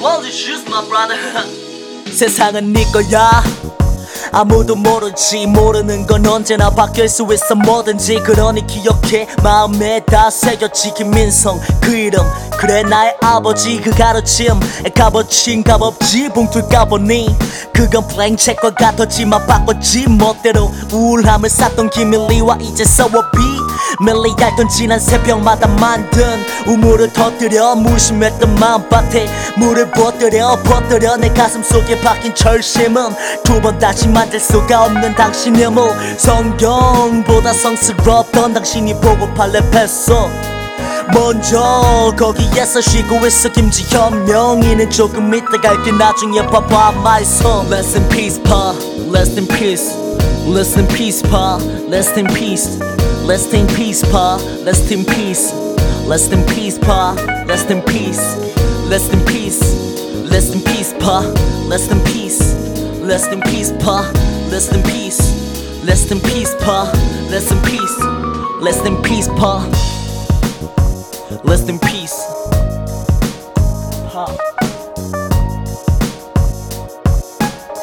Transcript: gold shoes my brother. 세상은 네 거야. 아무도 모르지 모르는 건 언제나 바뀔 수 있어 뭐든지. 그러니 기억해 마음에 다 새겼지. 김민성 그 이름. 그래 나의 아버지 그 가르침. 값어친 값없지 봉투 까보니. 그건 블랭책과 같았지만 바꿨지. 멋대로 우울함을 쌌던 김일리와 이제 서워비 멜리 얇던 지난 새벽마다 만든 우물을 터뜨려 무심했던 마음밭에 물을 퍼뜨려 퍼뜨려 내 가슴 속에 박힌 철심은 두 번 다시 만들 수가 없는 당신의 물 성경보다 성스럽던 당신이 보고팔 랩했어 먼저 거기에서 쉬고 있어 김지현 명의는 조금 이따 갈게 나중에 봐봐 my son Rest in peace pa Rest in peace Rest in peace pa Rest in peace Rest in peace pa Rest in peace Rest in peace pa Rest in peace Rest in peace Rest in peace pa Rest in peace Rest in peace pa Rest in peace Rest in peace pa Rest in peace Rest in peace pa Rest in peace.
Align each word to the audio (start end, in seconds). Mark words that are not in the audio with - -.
gold 0.00 0.26
shoes 0.26 0.64
my 0.66 0.82
brother. 0.88 1.18
세상은 2.10 2.72
네 2.72 2.84
거야. 2.90 3.42
아무도 4.32 4.76
모르지 4.76 5.46
모르는 5.46 6.06
건 6.06 6.24
언제나 6.26 6.70
바뀔 6.70 7.08
수 7.08 7.26
있어 7.32 7.54
뭐든지. 7.54 8.20
그러니 8.20 8.66
기억해 8.66 9.26
마음에 9.42 10.00
다 10.04 10.30
새겼지. 10.30 10.94
김민성 10.94 11.60
그 11.80 11.94
이름. 11.94 12.24
그래 12.58 12.82
나의 12.82 13.14
아버지 13.20 13.80
그 13.80 13.90
가르침. 13.90 14.58
값어친 14.94 15.62
값없지 15.64 16.28
봉투 16.30 16.66
까보니. 16.68 17.36
그건 17.74 18.06
블랭책과 18.08 18.74
같았지만 18.74 19.46
바꿨지. 19.46 20.08
멋대로 20.08 20.70
우울함을 20.92 21.48
쌌던 21.50 21.90
김일리와 21.90 22.58
이제 22.60 22.84
서워비 22.84 23.38
멜리 24.00 24.34
얇던 24.40 24.68
지난 24.68 24.98
새벽마다 24.98 25.66
만든 25.68 26.22
우물을 26.66 27.12
터뜨려 27.12 27.74
무심했던 27.76 28.54
마음밭에 28.54 29.28
물을 29.58 29.90
퍼뜨려 29.90 30.56
퍼뜨려 30.62 31.16
내 31.16 31.28
가슴 31.28 31.62
속에 31.62 32.00
박힌 32.00 32.34
철심은 32.34 33.14
두 33.44 33.60
번 33.60 33.78
다시 33.78 34.08
만들 34.08 34.40
수가 34.40 34.84
없는 34.84 35.14
당신의 35.14 35.70
물 35.70 35.90
성경보다 36.16 37.52
성스럽던 37.52 38.54
당신이 38.54 38.94
보고팔 38.94 39.52
랩했어 39.52 40.49
먼저 41.13 42.13
거기에서 42.17 42.81
쉬고 42.81 43.25
있어 43.25 43.49
김지현 43.51 44.25
명의는 44.25 44.89
조금 44.89 45.33
이따 45.33 45.61
갈게 45.61 45.91
나중에 45.91 46.45
봐봐 46.45 46.93
my 46.97 47.21
son 47.21 47.67
Rest 47.71 47.97
in 47.97 48.09
peace 48.09 48.41
pa 48.41 48.73
Rest 49.11 49.39
in 49.39 49.47
peace 49.47 49.93
Rest 50.47 50.79
in 50.79 50.87
peace 50.87 51.21
pa 51.21 51.57
Rest 51.89 52.17
in 52.17 52.27
peace 52.27 52.79
Rest 53.27 53.53
in 53.53 53.67
peace 53.67 54.01
pa 54.11 54.37
Rest 54.65 54.91
in 54.91 55.05
peace 55.05 55.53
Rest 56.07 56.33
in 56.33 56.43
peace 56.45 56.77
pa 56.79 57.15
Rest 57.47 57.71
in 57.71 57.81
peace 57.81 58.21
Rest 58.89 59.13
in 59.13 59.21
peace 59.25 59.61
Rest 60.29 60.53
in 60.53 60.61
peace 60.61 60.93
pa 60.99 61.21
Rest 61.69 61.91
in 61.91 61.99
peace 62.03 62.41
Rest 63.01 63.31
in 63.31 63.41
peace 63.41 63.71
pa 63.79 64.05
Rest 64.51 64.73
in 64.73 64.81
peace 64.83 65.21
Rest 65.85 66.11
in 66.11 66.19
peace 66.19 66.53
pa 66.59 66.91
Rest 67.31 67.51
in 67.51 67.61
peace 67.61 67.97
Rest 68.61 68.85
in 68.85 69.01
peace 69.01 69.27
pa 69.37 69.78
Rest 71.44 71.68
in 71.68 71.78
peace. 71.78 72.59